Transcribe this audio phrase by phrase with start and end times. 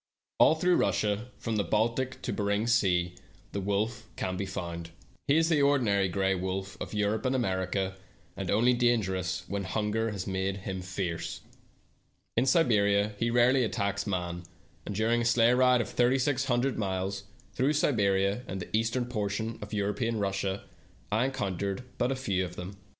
[0.39, 3.13] All through Russia, from the Baltic to Behring's sea,
[3.51, 4.89] the wolf can be found.
[5.27, 7.95] He is the ordinary gray wolf of Europe and America,
[8.35, 11.41] and only dangerous when hunger has made him fierce.
[12.35, 14.41] In Siberia he rarely attacks man,
[14.87, 19.05] and during a sleigh ride of thirty six hundred miles through Siberia and the eastern
[19.05, 20.63] portion of European Russia
[21.11, 22.75] I encountered but few of them.